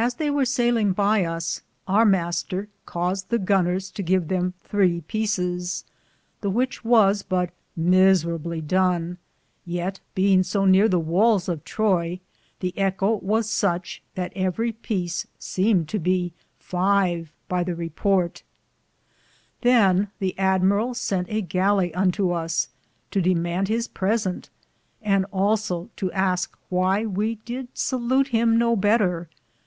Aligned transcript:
As 0.00 0.14
theye 0.14 0.32
weare 0.32 0.44
sailinge 0.44 0.94
by 0.94 1.24
us, 1.24 1.60
our 1.88 2.04
Mr. 2.06 2.68
caused 2.86 3.30
the 3.30 3.36
gonors 3.40 3.92
to 3.94 4.00
give 4.04 4.28
them 4.28 4.54
thre 4.62 5.00
peecis, 5.08 5.82
the 6.40 6.48
which 6.50 6.84
was 6.84 7.24
but 7.24 7.50
meserably 7.76 8.60
done; 8.64 9.18
yeate, 9.66 9.98
beinge 10.14 10.44
so 10.44 10.64
neare 10.64 10.88
the 10.88 11.00
wales 11.00 11.48
of 11.48 11.64
Troy, 11.64 12.20
the 12.60 12.72
eckco 12.76 13.20
was 13.20 13.48
suche 13.50 13.98
that 14.14 14.32
everie 14.36 14.72
peece 14.72 15.26
semed 15.40 15.88
to 15.88 15.98
be 15.98 16.32
five 16.60 17.32
by 17.48 17.64
the 17.64 17.74
re 17.74 17.88
porte. 17.90 18.44
Than 19.62 20.12
the 20.20 20.32
Amberall 20.38 20.94
sente 20.94 21.26
a 21.32 21.40
gallie 21.40 21.92
unto 21.92 22.30
us 22.30 22.68
to 23.10 23.20
demande 23.20 23.66
his 23.66 23.88
presente, 23.88 24.48
and 25.02 25.26
also 25.32 25.90
to 25.96 26.08
aske 26.12 26.54
whye 26.70 27.04
we 27.04 27.34
did 27.44 27.66
salute 27.74 28.28
him 28.28 28.56
no 28.56 28.76
better. 28.76 29.28